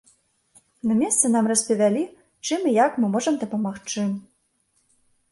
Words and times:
На 0.91 0.95
месцы 1.01 1.25
нам 1.33 1.49
распавялі, 1.51 2.03
чым 2.47 2.65
і 2.69 2.73
як 2.77 2.97
мы 3.03 3.11
можам 3.17 3.37
дапамагчы. 3.43 4.07